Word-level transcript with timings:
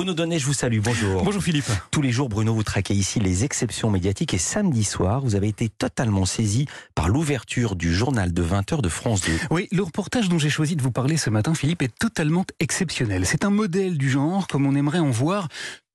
Bruno 0.00 0.14
Donnet, 0.14 0.38
je 0.38 0.46
vous 0.46 0.54
salue. 0.54 0.78
Bonjour. 0.82 1.22
Bonjour 1.24 1.42
Philippe. 1.42 1.70
Tous 1.90 2.00
les 2.00 2.10
jours, 2.10 2.30
Bruno, 2.30 2.54
vous 2.54 2.62
traquez 2.62 2.94
ici 2.94 3.20
les 3.20 3.44
exceptions 3.44 3.90
médiatiques 3.90 4.32
et 4.32 4.38
samedi 4.38 4.82
soir, 4.82 5.20
vous 5.20 5.36
avez 5.36 5.48
été 5.48 5.68
totalement 5.68 6.24
saisi 6.24 6.64
par 6.94 7.10
l'ouverture 7.10 7.76
du 7.76 7.92
journal 7.92 8.32
de 8.32 8.42
20h 8.42 8.80
de 8.80 8.88
France 8.88 9.20
2. 9.20 9.32
Oui, 9.50 9.68
le 9.72 9.82
reportage 9.82 10.30
dont 10.30 10.38
j'ai 10.38 10.48
choisi 10.48 10.74
de 10.74 10.80
vous 10.80 10.90
parler 10.90 11.18
ce 11.18 11.28
matin, 11.28 11.52
Philippe, 11.52 11.82
est 11.82 11.94
totalement 11.98 12.46
exceptionnel. 12.60 13.26
C'est 13.26 13.44
un 13.44 13.50
modèle 13.50 13.98
du 13.98 14.08
genre 14.08 14.48
comme 14.48 14.64
on 14.64 14.74
aimerait 14.74 15.00
en 15.00 15.10
voir 15.10 15.48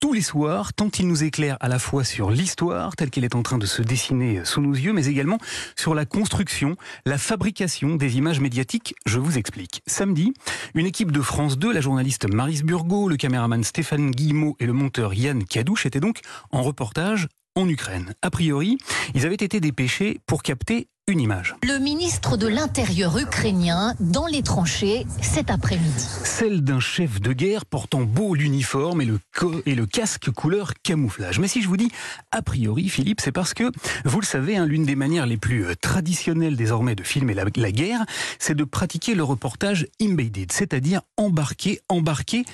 tous 0.06 0.14
les 0.14 0.22
soirs, 0.22 0.72
tant 0.72 0.92
il 1.00 1.08
nous 1.08 1.24
éclaire 1.24 1.58
à 1.62 1.68
la 1.68 1.80
fois 1.80 2.04
sur 2.04 2.30
l'histoire 2.30 2.96
telle 2.96 3.10
qu'elle 3.10 3.24
est 3.24 3.34
en 3.34 3.42
train 3.42 3.58
de 3.58 3.66
se 3.66 3.82
dessiner 3.82 4.46
sous 4.46 4.62
nos 4.62 4.74
yeux, 4.74 4.94
mais 4.94 5.08
également 5.08 5.40
sur 5.76 5.96
la 5.96 6.05
construction, 6.05 6.76
la 7.08 7.18
fabrication 7.18 7.96
des 7.96 8.16
images 8.16 8.40
médiatiques. 8.40 8.94
Je 9.08 9.18
vous 9.18 9.40
explique. 9.40 9.82
Samedi, 9.88 10.32
une 10.76 10.86
équipe 10.86 11.12
de 11.12 11.22
France 11.22 11.58
2, 11.58 11.73
la 11.73 11.82
journaliste 11.82 12.32
Maris 12.32 12.62
Burgot, 12.62 13.10
le 13.10 13.18
caméraman 13.18 13.64
Stéphane 13.64 14.12
Guillemot 14.12 14.55
et 14.60 14.68
le 14.68 14.73
monteur 14.73 15.16
Yann 15.16 15.44
Cadouche 15.44 15.88
étaient 15.88 15.99
donc 15.99 16.20
en 16.52 16.62
reportage 16.62 17.27
en 17.55 17.68
Ukraine. 17.68 18.13
A 18.22 18.30
priori, 18.30 18.77
ils 19.16 19.26
avaient 19.26 19.34
été 19.34 19.60
dépêchés 19.60 20.20
pour 20.27 20.44
capter 20.44 20.88
une 21.08 21.22
image. 21.22 21.55
Le 21.62 21.77
ministre 21.77 22.36
de 22.36 22.48
l'Intérieur 22.48 23.16
ukrainien 23.20 23.94
dans 24.00 24.26
les 24.26 24.41
tranchées 24.41 25.05
cet 25.22 25.52
après-midi. 25.52 26.08
Celle 26.23 26.63
d'un 26.63 26.80
chef 26.80 27.22
de 27.22 27.32
guerre 27.32 27.68
portant 27.68 28.02
beau 28.02 28.34
l'uniforme 28.34 29.02
et 29.02 29.05
le, 29.05 29.20
et 29.68 29.76
le 29.76 29.86
casque 29.86 30.32
couleur 30.32 30.73
camouflage. 30.82 31.38
Mais 31.38 31.48
si 31.48 31.62
je 31.62 31.68
vous 31.68 31.77
dis 31.77 31.91
a 32.32 32.41
priori, 32.41 32.90
Philippe, 32.90 33.22
c'est 33.22 33.32
parce 33.32 33.54
que, 33.54 33.72
vous 34.04 34.20
le 34.20 34.26
savez, 34.26 34.58
hein, 34.58 34.66
l'une 34.66 34.86
des 34.86 34.96
manières 34.96 35.27
les 35.27 35.38
plus 35.38 35.66
euh, 35.66 35.76
traditionnelles 35.80 36.55
désormais 36.55 36.96
de 36.96 37.04
filmer 37.04 37.35
la, 37.35 37.46
la 37.55 37.72
guerre, 37.72 38.04
c'est 38.40 38.55
de 38.55 38.63
pratiquer 38.63 39.13
le 39.13 39.24
reportage 39.24 39.85
embedded, 40.02 40.52
c'est-à-dire 40.52 41.02
embarqué, 41.18 41.82
embarqué 41.88 42.46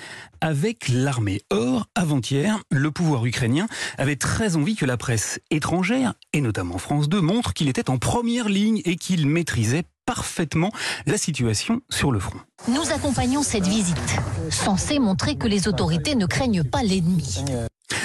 avec 0.42 0.88
l'armée. 0.88 1.40
Or, 1.50 1.86
avant-hier, 1.94 2.58
le 2.70 2.90
pouvoir 2.90 3.24
ukrainien 3.24 3.66
avait 3.96 4.16
très 4.16 4.56
envie 4.56 4.74
que 4.74 4.84
la 4.84 4.98
presse 4.98 5.40
étrangère, 5.50 6.12
et 6.34 6.42
notamment 6.42 6.76
France 6.76 7.08
2, 7.08 7.20
montre 7.20 7.54
qu'il 7.54 7.68
était 7.68 7.88
en 7.88 7.96
première 7.96 8.41
ligne 8.48 8.82
et 8.84 8.96
qu'il 8.96 9.26
maîtrisait 9.26 9.84
parfaitement 10.06 10.72
la 11.06 11.16
situation 11.16 11.80
sur 11.88 12.12
le 12.12 12.18
front. 12.18 12.38
Nous 12.68 12.92
accompagnons 12.92 13.42
cette 13.42 13.66
visite, 13.66 13.96
censée 14.50 14.98
montrer 14.98 15.36
que 15.36 15.46
les 15.46 15.68
autorités 15.68 16.14
ne 16.14 16.26
craignent 16.26 16.64
pas 16.64 16.82
l'ennemi. 16.82 17.44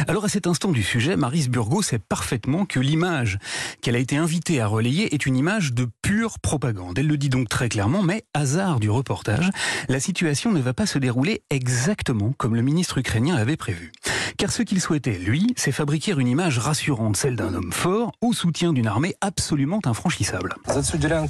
Alors 0.07 0.25
à 0.25 0.29
cet 0.29 0.47
instant 0.47 0.71
du 0.71 0.83
sujet, 0.83 1.15
Marise 1.15 1.49
Burgot 1.49 1.81
sait 1.81 1.99
parfaitement 1.99 2.65
que 2.65 2.79
l'image 2.79 3.39
qu'elle 3.81 3.95
a 3.95 3.99
été 3.99 4.17
invitée 4.17 4.61
à 4.61 4.67
relayer 4.67 5.13
est 5.13 5.25
une 5.25 5.35
image 5.35 5.73
de 5.73 5.87
pure 6.01 6.39
propagande. 6.39 6.99
Elle 6.99 7.07
le 7.07 7.17
dit 7.17 7.29
donc 7.29 7.49
très 7.49 7.69
clairement, 7.69 8.03
mais 8.03 8.23
hasard 8.33 8.79
du 8.79 8.89
reportage, 8.89 9.49
la 9.89 9.99
situation 9.99 10.51
ne 10.51 10.59
va 10.59 10.73
pas 10.73 10.85
se 10.85 10.99
dérouler 10.99 11.41
exactement 11.49 12.33
comme 12.37 12.55
le 12.55 12.61
ministre 12.61 12.97
ukrainien 12.97 13.35
l'avait 13.35 13.57
prévu. 13.57 13.91
Car 14.37 14.51
ce 14.51 14.61
qu'il 14.61 14.79
souhaitait, 14.79 15.17
lui, 15.17 15.51
c'est 15.57 15.71
fabriquer 15.71 16.11
une 16.11 16.27
image 16.27 16.59
rassurante, 16.59 17.17
celle 17.17 17.35
d'un 17.35 17.55
homme 17.55 17.71
fort 17.73 18.11
au 18.21 18.33
soutien 18.33 18.71
d'une 18.71 18.85
armée 18.85 19.15
absolument 19.19 19.79
infranchissable. 19.83 20.53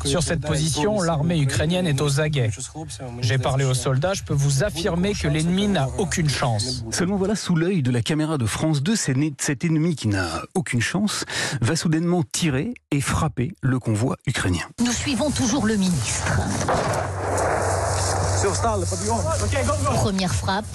Sur 0.03 0.22
cette 0.23 0.41
position, 0.41 1.02
l'armée 1.02 1.39
ukrainienne 1.39 1.88
est 1.88 2.02
aux 2.02 2.19
aguets. 2.19 2.52
J'ai 3.22 3.38
parlé 3.38 3.63
aux 3.63 3.73
soldats, 3.73 4.13
je 4.13 4.23
peux 4.23 4.33
vous 4.33 4.66
affirmer 4.66 5.13
que 5.13 5.30
l'ennemi 5.30 5.69
n'a 5.69 5.88
aucune 5.97 6.28
chance. 6.28 6.83
Seulement 6.91 7.16
voilà, 7.16 7.35
sous 7.35 7.55
l'œil 7.55 7.81
de 7.81 7.91
la 7.91 8.02
caméra 8.02 8.38
de 8.38 8.45
France 8.45 8.83
2, 8.83 8.95
cet 8.95 9.63
ennemi 9.63 9.95
qui 9.95 10.09
n'a 10.09 10.44
aucune 10.53 10.81
chance 10.81 11.23
va 11.61 11.78
soudainement 11.78 12.23
tirer 12.30 12.73
et 12.91 13.00
frapper 13.00 13.53
le 13.61 13.80
convoi 13.80 14.17
ukrainien. 14.28 14.66
Nous 14.83 14.91
suivons 14.91 15.31
toujours 15.31 15.66
le 15.66 15.78
ministre. 15.78 16.41
Première 19.95 20.33
frappe, 20.33 20.66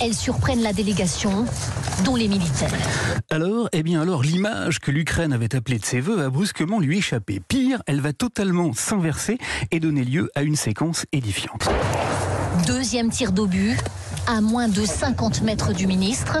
elles 0.00 0.14
surprennent 0.14 0.62
la 0.62 0.72
délégation, 0.72 1.44
dont 2.04 2.16
les 2.16 2.28
militaires. 2.28 2.72
Alors, 3.28 3.68
eh 3.72 3.82
bien 3.82 4.00
alors, 4.00 4.22
l'image 4.22 4.78
que 4.78 4.90
l'Ukraine 4.90 5.32
avait 5.32 5.54
appelée 5.54 5.78
de 5.78 5.84
ses 5.84 6.00
voeux 6.00 6.16
va 6.16 6.30
brusquement 6.30 6.80
lui 6.80 6.98
échapper. 6.98 7.40
Pire, 7.46 7.82
elle 7.86 8.00
va 8.00 8.12
totalement 8.12 8.72
s'inverser 8.72 9.38
et 9.70 9.80
donner 9.80 10.04
lieu 10.04 10.30
à 10.34 10.42
une 10.42 10.56
séquence 10.56 11.04
édifiante. 11.12 11.68
Deuxième 12.66 13.10
tir 13.10 13.32
d'obus, 13.32 13.76
à 14.26 14.40
moins 14.40 14.68
de 14.68 14.84
50 14.84 15.42
mètres 15.42 15.72
du 15.72 15.86
ministre. 15.86 16.38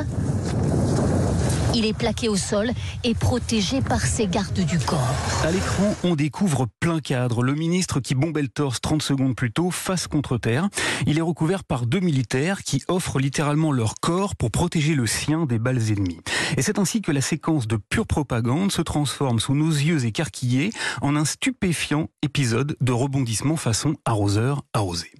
Il 1.74 1.86
est 1.86 1.92
plaqué 1.92 2.28
au 2.28 2.36
sol 2.36 2.72
et 3.04 3.14
protégé 3.14 3.80
par 3.80 4.00
ses 4.00 4.26
gardes 4.26 4.58
du 4.58 4.78
corps. 4.78 5.14
À 5.44 5.52
l'écran, 5.52 5.94
on 6.02 6.16
découvre 6.16 6.66
plein 6.80 6.98
cadre. 6.98 7.42
Le 7.42 7.54
ministre 7.54 8.00
qui 8.00 8.16
bombait 8.16 8.42
le 8.42 8.48
torse 8.48 8.80
30 8.80 9.02
secondes 9.02 9.36
plus 9.36 9.52
tôt, 9.52 9.70
face 9.70 10.08
contre 10.08 10.36
terre. 10.36 10.68
Il 11.06 11.18
est 11.18 11.22
recouvert 11.22 11.62
par 11.62 11.86
deux 11.86 12.00
militaires 12.00 12.64
qui 12.64 12.82
offrent 12.88 13.20
littéralement 13.20 13.70
leur 13.70 13.94
corps 14.00 14.34
pour 14.34 14.50
protéger 14.50 14.94
le 14.94 15.06
sien 15.06 15.46
des 15.46 15.60
balles 15.60 15.92
ennemies. 15.92 16.20
Et 16.56 16.62
c'est 16.62 16.78
ainsi 16.78 17.02
que 17.02 17.12
la 17.12 17.20
séquence 17.20 17.68
de 17.68 17.76
pure 17.76 18.06
propagande 18.06 18.72
se 18.72 18.82
transforme 18.82 19.38
sous 19.38 19.54
nos 19.54 19.70
yeux 19.70 20.04
écarquillés 20.04 20.70
en 21.02 21.14
un 21.14 21.24
stupéfiant 21.24 22.08
épisode 22.22 22.76
de 22.80 22.92
rebondissement 22.92 23.56
façon 23.56 23.94
arroseur 24.04 24.62
arrosé. 24.72 25.12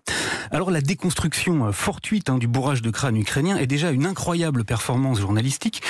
Alors 0.53 0.73
la 0.73 0.81
déconstruction 0.81 1.73
fortuite 1.73 2.29
hein, 2.29 2.37
du 2.37 2.49
bourrage 2.49 2.83
de 2.83 2.91
crâne 2.91 3.17
ukrainien 3.17 3.57
est 3.57 3.69
déjà 3.69 3.93
une 3.93 4.05
incroyable 4.05 4.65
performance 4.65 5.21
journalistique, 5.21 5.81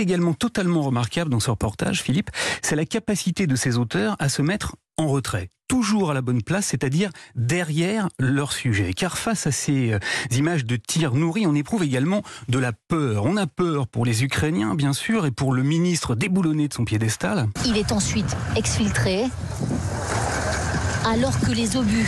également 0.00 0.34
totalement 0.34 0.82
remarquable 0.82 1.30
dans 1.30 1.40
ce 1.40 1.50
reportage, 1.50 2.02
Philippe, 2.02 2.30
c'est 2.62 2.76
la 2.76 2.84
capacité 2.84 3.46
de 3.46 3.56
ces 3.56 3.78
auteurs 3.78 4.16
à 4.18 4.28
se 4.28 4.42
mettre 4.42 4.76
en 4.96 5.06
retrait, 5.06 5.50
toujours 5.68 6.10
à 6.10 6.14
la 6.14 6.22
bonne 6.22 6.42
place, 6.42 6.66
c'est-à-dire 6.66 7.10
derrière 7.36 8.08
leur 8.18 8.52
sujet. 8.52 8.92
Car 8.92 9.16
face 9.16 9.46
à 9.46 9.52
ces 9.52 9.92
euh, 9.92 9.98
images 10.32 10.64
de 10.64 10.76
tirs 10.76 11.14
nourris, 11.14 11.46
on 11.46 11.54
éprouve 11.54 11.84
également 11.84 12.22
de 12.48 12.58
la 12.58 12.72
peur. 12.72 13.24
On 13.24 13.36
a 13.36 13.46
peur 13.46 13.86
pour 13.86 14.04
les 14.04 14.24
Ukrainiens, 14.24 14.74
bien 14.74 14.92
sûr, 14.92 15.26
et 15.26 15.30
pour 15.30 15.52
le 15.52 15.62
ministre 15.62 16.14
déboulonné 16.16 16.68
de 16.68 16.74
son 16.74 16.84
piédestal. 16.84 17.48
Il 17.64 17.76
est 17.76 17.92
ensuite 17.92 18.36
exfiltré, 18.56 19.26
alors 21.04 21.38
que 21.40 21.52
les 21.52 21.76
obus 21.76 22.06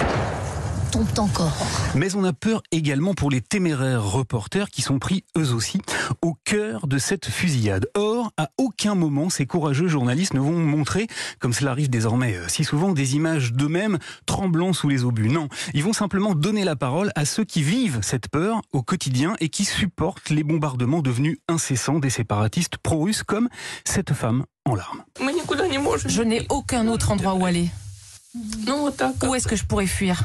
tombent 0.90 1.18
encore. 1.18 1.56
Mais 1.94 2.14
on 2.14 2.24
a 2.24 2.32
peur 2.32 2.62
également 2.72 3.14
pour 3.14 3.30
les 3.30 3.40
téméraires 3.40 4.04
reporters 4.04 4.70
qui 4.70 4.82
sont 4.82 4.98
pris 4.98 5.24
eux 5.36 5.52
aussi 5.52 5.80
au 6.22 6.34
cœur 6.44 6.86
de 6.86 6.98
cette 6.98 7.26
fusillade. 7.26 7.86
Or, 7.94 8.32
à 8.36 8.50
aucun 8.58 8.94
moment 8.94 9.30
ces 9.30 9.46
courageux 9.46 9.88
journalistes 9.88 10.34
ne 10.34 10.40
vont 10.40 10.58
montrer, 10.58 11.06
comme 11.38 11.52
cela 11.52 11.70
arrive 11.70 11.90
désormais 11.90 12.36
euh, 12.36 12.48
si 12.48 12.64
souvent, 12.64 12.92
des 12.92 13.14
images 13.14 13.52
d'eux-mêmes 13.52 13.98
tremblant 14.26 14.72
sous 14.72 14.88
les 14.88 15.04
obus. 15.04 15.28
Non, 15.28 15.48
ils 15.74 15.84
vont 15.84 15.92
simplement 15.92 16.34
donner 16.34 16.64
la 16.64 16.76
parole 16.76 17.12
à 17.14 17.24
ceux 17.24 17.44
qui 17.44 17.62
vivent 17.62 18.00
cette 18.02 18.28
peur 18.28 18.60
au 18.72 18.82
quotidien 18.82 19.34
et 19.40 19.48
qui 19.48 19.64
supportent 19.64 20.30
les 20.30 20.42
bombardements 20.42 21.02
devenus 21.02 21.38
incessants 21.48 21.98
des 21.98 22.10
séparatistes 22.10 22.78
pro-russes 22.78 23.22
comme 23.22 23.48
cette 23.84 24.12
femme 24.12 24.44
en 24.64 24.74
larmes. 24.74 25.02
Je 26.06 26.22
n'ai 26.22 26.46
aucun 26.50 26.88
autre 26.88 27.10
endroit 27.10 27.34
où 27.34 27.46
aller. 27.46 27.70
Où 28.34 29.34
est-ce 29.34 29.48
que 29.48 29.56
je 29.56 29.64
pourrais 29.64 29.86
fuir? 29.86 30.22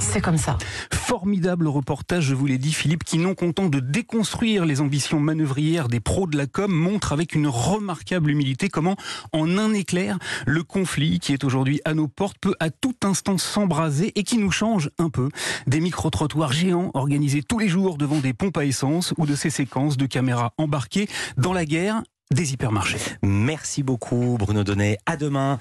C'est 0.00 0.20
comme 0.20 0.38
ça. 0.38 0.56
Formidable 0.92 1.68
reportage, 1.68 2.24
je 2.24 2.34
vous 2.34 2.46
l'ai 2.46 2.58
dit, 2.58 2.72
Philippe, 2.72 3.04
qui 3.04 3.18
non 3.18 3.34
content 3.34 3.68
de 3.68 3.80
déconstruire 3.80 4.64
les 4.64 4.80
ambitions 4.80 5.20
manœuvrières 5.20 5.88
des 5.88 6.00
pros 6.00 6.26
de 6.26 6.36
la 6.36 6.46
com, 6.46 6.72
montre 6.72 7.12
avec 7.12 7.34
une 7.34 7.46
remarquable 7.46 8.30
humilité 8.30 8.68
comment, 8.68 8.96
en 9.32 9.58
un 9.58 9.72
éclair, 9.74 10.18
le 10.46 10.62
conflit 10.62 11.18
qui 11.18 11.32
est 11.32 11.44
aujourd'hui 11.44 11.80
à 11.84 11.94
nos 11.94 12.08
portes 12.08 12.38
peut 12.40 12.54
à 12.60 12.70
tout 12.70 12.94
instant 13.04 13.36
s'embraser 13.36 14.12
et 14.14 14.22
qui 14.22 14.38
nous 14.38 14.50
change 14.50 14.90
un 14.98 15.10
peu 15.10 15.28
des 15.66 15.80
micro-trottoirs 15.80 16.52
géants 16.52 16.90
organisés 16.94 17.42
tous 17.42 17.58
les 17.58 17.68
jours 17.68 17.98
devant 17.98 18.18
des 18.18 18.32
pompes 18.32 18.56
à 18.56 18.64
essence 18.64 19.12
ou 19.18 19.26
de 19.26 19.34
ces 19.34 19.50
séquences 19.50 19.96
de 19.96 20.06
caméras 20.06 20.52
embarquées 20.56 21.08
dans 21.36 21.52
la 21.52 21.64
guerre 21.64 22.02
des 22.30 22.52
hypermarchés. 22.52 22.98
Merci 23.22 23.82
beaucoup 23.82 24.36
Bruno 24.38 24.62
Donnet. 24.64 24.98
À 25.06 25.16
demain. 25.16 25.56